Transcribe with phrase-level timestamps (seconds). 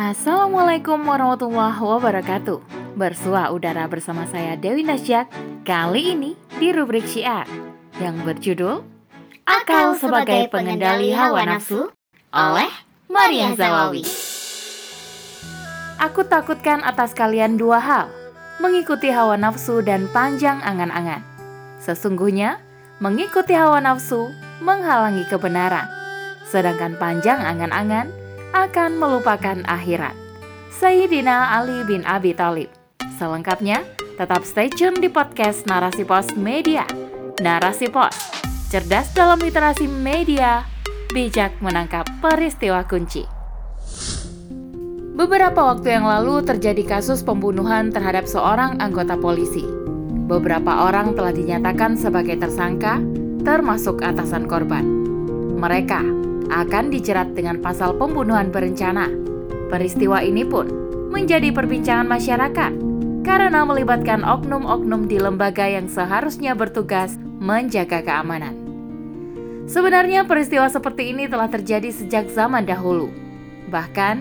[0.00, 2.56] Assalamualaikum warahmatullahi wabarakatuh.
[2.96, 5.28] Bersua udara bersama saya Dewi Nasjak
[5.60, 7.44] Kali ini di rubrik syiar
[8.00, 8.80] Yang berjudul
[9.44, 11.92] Akal sebagai pengendali hawa nafsu
[12.32, 12.72] Oleh
[13.12, 14.08] Maria Zawawi.
[16.00, 18.08] Aku takutkan atas kalian dua hal
[18.56, 21.20] Mengikuti hawa nafsu dan panjang angan-angan.
[21.76, 22.56] Sesungguhnya
[23.04, 24.32] mengikuti hawa nafsu
[24.64, 25.92] menghalangi kebenaran
[26.48, 28.19] Sedangkan panjang angan-angan
[28.50, 30.14] akan melupakan akhirat.
[30.74, 32.70] Sayyidina Ali bin Abi Thalib.
[33.18, 33.84] Selengkapnya,
[34.18, 36.82] tetap stay tune di podcast Narasi Pos Media.
[37.38, 38.16] Narasi Pos,
[38.72, 40.64] cerdas dalam literasi media,
[41.14, 43.24] bijak menangkap peristiwa kunci.
[45.14, 49.62] Beberapa waktu yang lalu terjadi kasus pembunuhan terhadap seorang anggota polisi.
[50.30, 53.02] Beberapa orang telah dinyatakan sebagai tersangka,
[53.44, 54.86] termasuk atasan korban.
[55.60, 59.06] Mereka akan dijerat dengan pasal pembunuhan berencana.
[59.70, 60.66] Peristiwa ini pun
[61.14, 62.72] menjadi perbincangan masyarakat
[63.22, 68.58] karena melibatkan oknum-oknum di lembaga yang seharusnya bertugas menjaga keamanan.
[69.70, 73.06] Sebenarnya peristiwa seperti ini telah terjadi sejak zaman dahulu.
[73.70, 74.16] Bahkan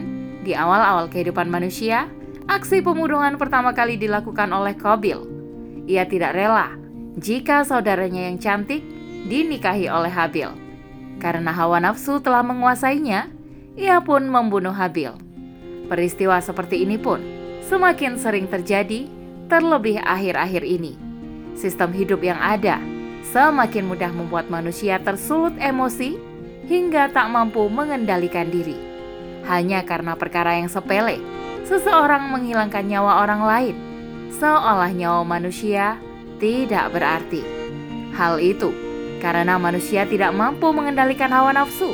[0.45, 2.05] di awal-awal kehidupan manusia,
[2.45, 5.25] aksi pembunuhan pertama kali dilakukan oleh Kobil.
[5.89, 6.77] Ia tidak rela
[7.17, 8.85] jika saudaranya yang cantik
[9.25, 10.68] dinikahi oleh Habil
[11.19, 13.27] karena hawa nafsu telah menguasainya,
[13.75, 15.11] ia pun membunuh Habil.
[15.91, 17.19] Peristiwa seperti ini pun
[17.67, 19.05] semakin sering terjadi,
[19.51, 20.95] terlebih akhir-akhir ini.
[21.53, 22.79] Sistem hidup yang ada
[23.29, 26.15] semakin mudah membuat manusia tersulut emosi
[26.65, 28.77] hingga tak mampu mengendalikan diri.
[29.45, 31.19] Hanya karena perkara yang sepele,
[31.65, 33.75] seseorang menghilangkan nyawa orang lain,
[34.37, 35.97] seolah nyawa manusia
[36.37, 37.41] tidak berarti.
[38.13, 38.88] Hal itu
[39.19, 41.91] karena manusia tidak mampu mengendalikan hawa nafsu.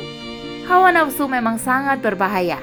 [0.66, 2.58] Hawa nafsu memang sangat berbahaya.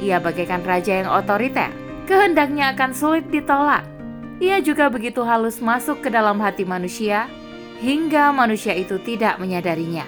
[0.00, 1.72] Ia bagaikan raja yang otoriter,
[2.08, 3.84] kehendaknya akan sulit ditolak.
[4.40, 7.28] Ia juga begitu halus masuk ke dalam hati manusia
[7.80, 10.04] hingga manusia itu tidak menyadarinya.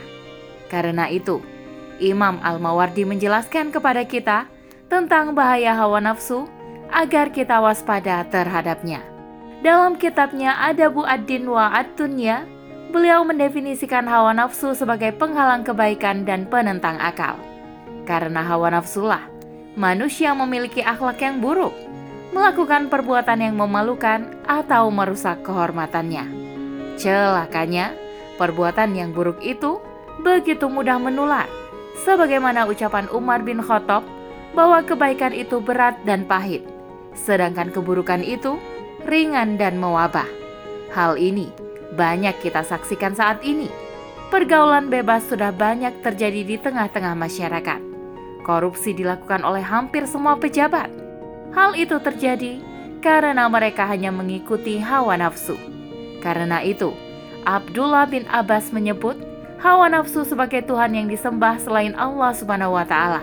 [0.73, 1.45] Karena itu,
[2.01, 4.49] Imam Al-Mawardi menjelaskan kepada kita
[4.89, 6.49] tentang bahaya hawa nafsu
[6.93, 9.05] agar kita waspada terhadapnya.
[9.65, 12.45] Dalam kitabnya Adabu Ad-Din wa Ad-Dunya,
[12.93, 17.41] beliau mendefinisikan hawa nafsu sebagai penghalang kebaikan dan penentang akal.
[18.05, 19.25] Karena hawa nafsulah,
[19.75, 21.73] manusia memiliki akhlak yang buruk,
[22.37, 26.29] melakukan perbuatan yang memalukan atau merusak kehormatannya.
[27.01, 27.97] Celakanya,
[28.37, 29.81] perbuatan yang buruk itu
[30.21, 31.49] begitu mudah menular,
[32.05, 34.05] sebagaimana ucapan Umar bin Khattab
[34.53, 36.61] bahwa kebaikan itu berat dan pahit,
[37.17, 38.61] sedangkan keburukan itu
[39.09, 40.29] ringan dan mewabah.
[40.93, 41.49] Hal ini
[41.93, 43.69] banyak kita saksikan saat ini.
[44.33, 47.81] Pergaulan bebas sudah banyak terjadi di tengah-tengah masyarakat.
[48.43, 50.89] Korupsi dilakukan oleh hampir semua pejabat.
[51.53, 52.65] Hal itu terjadi
[53.05, 55.55] karena mereka hanya mengikuti hawa nafsu.
[56.25, 56.97] Karena itu,
[57.45, 59.21] Abdullah bin Abbas menyebut
[59.61, 63.21] hawa nafsu sebagai Tuhan yang disembah selain Allah Subhanahu wa taala.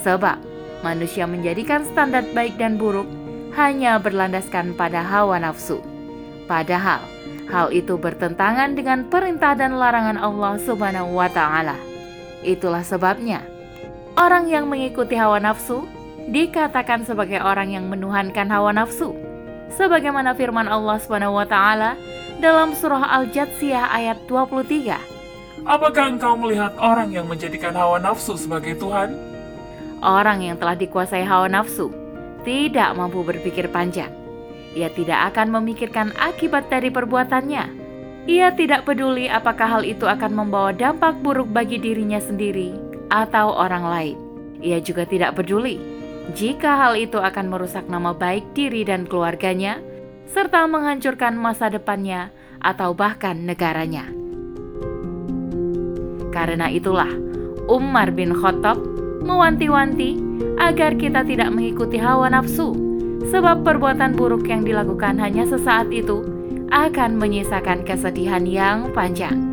[0.00, 0.40] Sebab
[0.80, 3.06] manusia menjadikan standar baik dan buruk
[3.60, 5.84] hanya berlandaskan pada hawa nafsu.
[6.48, 7.02] Padahal
[7.50, 11.74] Hal itu bertentangan dengan perintah dan larangan Allah Subhanahu wa taala.
[12.46, 13.42] Itulah sebabnya
[14.14, 15.82] orang yang mengikuti hawa nafsu
[16.30, 19.18] dikatakan sebagai orang yang menuhankan hawa nafsu.
[19.74, 21.98] Sebagaimana firman Allah Subhanahu wa taala
[22.38, 25.66] dalam surah Al-Jatsiyah ayat 23.
[25.66, 29.10] Apakah engkau melihat orang yang menjadikan hawa nafsu sebagai Tuhan?
[30.00, 31.90] Orang yang telah dikuasai hawa nafsu
[32.46, 34.19] tidak mampu berpikir panjang
[34.76, 37.64] ia tidak akan memikirkan akibat dari perbuatannya.
[38.30, 42.70] Ia tidak peduli apakah hal itu akan membawa dampak buruk bagi dirinya sendiri
[43.10, 44.16] atau orang lain.
[44.60, 46.00] Ia juga tidak peduli
[46.36, 49.82] jika hal itu akan merusak nama baik diri dan keluarganya,
[50.30, 52.30] serta menghancurkan masa depannya
[52.62, 54.06] atau bahkan negaranya.
[56.30, 57.10] Karena itulah,
[57.66, 58.78] Umar bin Khattab
[59.26, 60.22] mewanti-wanti
[60.62, 62.89] agar kita tidak mengikuti hawa nafsu
[63.28, 66.24] sebab perbuatan buruk yang dilakukan hanya sesaat itu
[66.70, 69.52] akan menyisakan kesedihan yang panjang.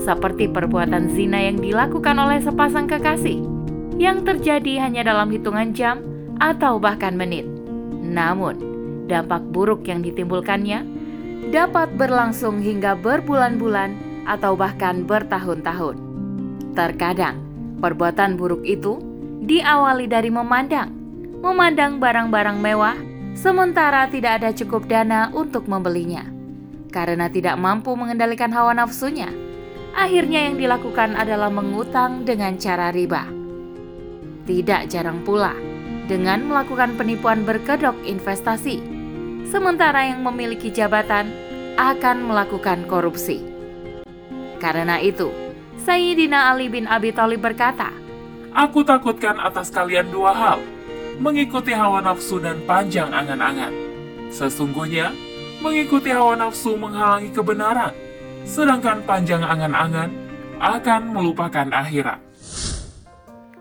[0.00, 3.42] Seperti perbuatan zina yang dilakukan oleh sepasang kekasih,
[3.98, 6.00] yang terjadi hanya dalam hitungan jam
[6.38, 7.44] atau bahkan menit.
[8.00, 8.56] Namun,
[9.10, 10.86] dampak buruk yang ditimbulkannya
[11.52, 13.96] dapat berlangsung hingga berbulan-bulan
[14.28, 15.96] atau bahkan bertahun-tahun.
[16.76, 17.40] Terkadang,
[17.82, 19.00] perbuatan buruk itu
[19.44, 20.99] diawali dari memandang
[21.40, 22.96] memandang barang-barang mewah,
[23.32, 26.28] sementara tidak ada cukup dana untuk membelinya.
[26.92, 29.32] Karena tidak mampu mengendalikan hawa nafsunya,
[29.96, 33.24] akhirnya yang dilakukan adalah mengutang dengan cara riba.
[34.44, 35.56] Tidak jarang pula,
[36.10, 38.82] dengan melakukan penipuan berkedok investasi,
[39.46, 41.30] sementara yang memiliki jabatan
[41.78, 43.40] akan melakukan korupsi.
[44.60, 45.32] Karena itu,
[45.80, 47.94] Sayyidina Ali bin Abi Thalib berkata,
[48.50, 50.58] Aku takutkan atas kalian dua hal,
[51.20, 53.70] mengikuti hawa nafsu dan panjang angan-angan.
[54.32, 55.12] Sesungguhnya,
[55.60, 57.92] mengikuti hawa nafsu menghalangi kebenaran,
[58.48, 60.08] sedangkan panjang angan-angan
[60.56, 62.18] akan melupakan akhirat.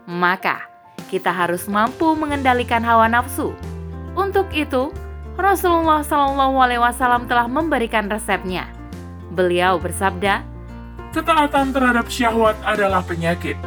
[0.07, 0.71] Maka,
[1.11, 3.51] kita harus mampu mengendalikan hawa nafsu.
[4.15, 4.95] Untuk itu,
[5.35, 8.71] Rasulullah Shallallahu Alaihi Wasallam telah memberikan resepnya.
[9.35, 10.47] Beliau bersabda,
[11.09, 13.57] Ketaatan terhadap syahwat adalah penyakit,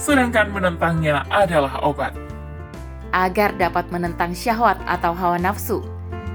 [0.00, 2.25] sedangkan menentangnya adalah obat.
[3.16, 5.80] Agar dapat menentang syahwat atau hawa nafsu,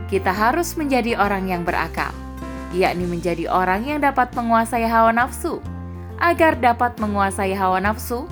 [0.10, 2.10] kita harus menjadi orang yang berakal,
[2.74, 5.62] yakni menjadi orang yang dapat menguasai hawa nafsu.
[6.18, 8.26] Agar dapat menguasai hawa nafsu,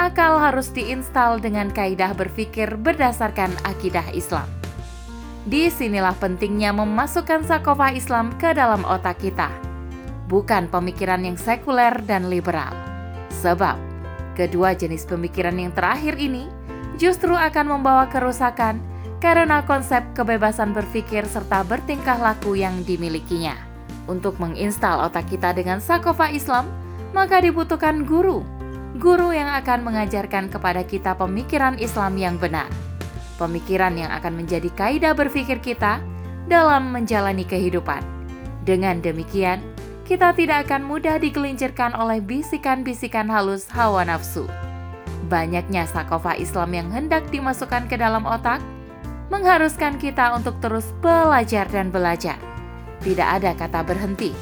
[0.00, 4.48] akal harus diinstal dengan kaidah berpikir berdasarkan akidah Islam.
[5.44, 9.52] Di sinilah pentingnya memasukkan sakofah Islam ke dalam otak kita,
[10.24, 12.72] bukan pemikiran yang sekuler dan liberal.
[13.44, 13.76] Sebab,
[14.40, 16.48] kedua jenis pemikiran yang terakhir ini
[17.00, 18.76] justru akan membawa kerusakan
[19.24, 23.56] karena konsep kebebasan berpikir serta bertingkah laku yang dimilikinya.
[24.04, 26.68] Untuk menginstal otak kita dengan sakofah Islam,
[27.16, 28.44] maka dibutuhkan guru.
[29.00, 32.68] Guru yang akan mengajarkan kepada kita pemikiran Islam yang benar
[33.40, 36.04] pemikiran yang akan menjadi kaidah berpikir kita
[36.44, 38.04] dalam menjalani kehidupan.
[38.68, 39.64] Dengan demikian,
[40.04, 44.44] kita tidak akan mudah digelincirkan oleh bisikan-bisikan halus hawa nafsu.
[45.30, 48.58] Banyaknya sakofah Islam yang hendak dimasukkan ke dalam otak
[49.30, 52.36] mengharuskan kita untuk terus belajar dan belajar.
[53.00, 54.34] Tidak ada kata berhenti.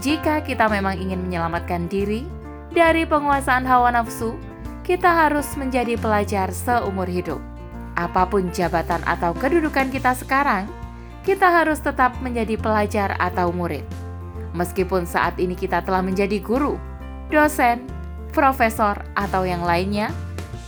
[0.00, 2.24] Jika kita memang ingin menyelamatkan diri
[2.72, 4.32] dari penguasaan hawa nafsu,
[4.82, 7.52] kita harus menjadi pelajar seumur hidup
[7.96, 10.68] apa pun jabatan atau kedudukan kita sekarang,
[11.22, 13.84] kita harus tetap menjadi pelajar atau murid.
[14.52, 16.76] Meskipun saat ini kita telah menjadi guru,
[17.32, 17.84] dosen,
[18.32, 20.10] profesor, atau yang lainnya,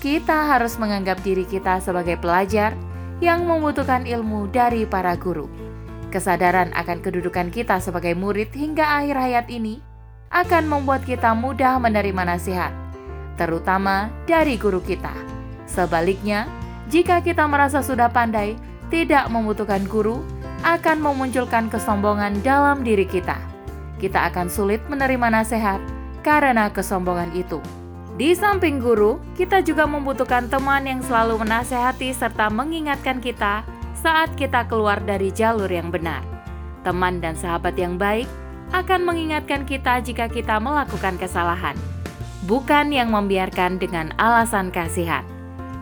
[0.04, 2.76] kita harus menganggap diri kita sebagai pelajar
[3.24, 5.48] yang membutuhkan ilmu dari para guru.
[6.12, 9.80] Kesadaran akan kedudukan kita sebagai murid hingga akhir hayat ini
[10.28, 12.70] akan membuat kita mudah menerima nasihat,
[13.40, 15.10] terutama dari guru kita.
[15.64, 16.46] Sebaliknya,
[16.92, 18.54] jika kita merasa sudah pandai,
[18.92, 20.22] tidak membutuhkan guru,
[20.62, 23.40] akan memunculkan kesombongan dalam diri kita.
[23.98, 25.80] Kita akan sulit menerima nasihat
[26.24, 27.60] karena kesombongan itu.
[28.16, 33.66] Di samping guru, kita juga membutuhkan teman yang selalu menasehati serta mengingatkan kita
[33.98, 36.24] saat kita keluar dari jalur yang benar.
[36.86, 38.24] Teman dan sahabat yang baik
[38.70, 41.74] akan mengingatkan kita jika kita melakukan kesalahan,
[42.46, 45.26] bukan yang membiarkan dengan alasan kasihan.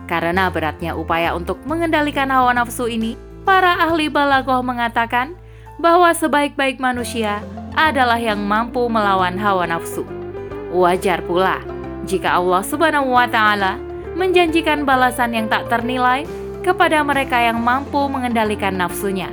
[0.09, 3.13] Karena beratnya upaya untuk mengendalikan hawa nafsu ini,
[3.45, 5.37] para ahli balagoh mengatakan
[5.77, 7.45] bahwa sebaik-baik manusia
[7.77, 10.22] adalah yang mampu melawan hawa nafsu.
[10.73, 11.61] Wajar pula
[12.09, 13.77] jika Allah Subhanahu wa taala
[14.17, 16.25] menjanjikan balasan yang tak ternilai
[16.65, 19.29] kepada mereka yang mampu mengendalikan nafsunya.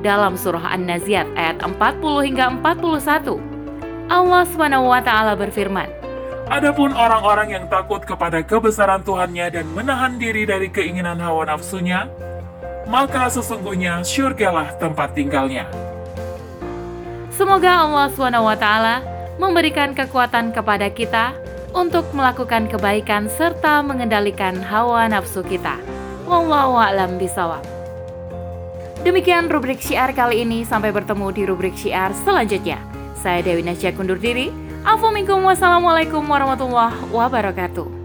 [0.00, 1.76] Dalam surah An-Naziat ayat 40
[2.24, 5.84] hingga 41, Allah Subhanahu wa taala berfirman,
[6.48, 12.08] Adapun orang-orang yang takut kepada kebesaran Tuhannya dan menahan diri dari keinginan hawa nafsunya,
[12.88, 15.68] maka sesungguhnya syurgalah tempat tinggalnya.
[17.30, 18.66] Semoga Allah SWT
[19.40, 21.32] memberikan kekuatan kepada kita
[21.72, 25.80] untuk melakukan kebaikan serta mengendalikan hawa nafsu kita.
[26.28, 27.64] Wallahu a'lam bisawab.
[29.00, 30.60] Demikian rubrik syiar kali ini.
[30.68, 32.76] Sampai bertemu di rubrik syiar selanjutnya.
[33.16, 34.52] Saya Dewi Nasya kundur diri.
[34.84, 37.99] Assalamualaikum warahmatullahi wabarakatuh.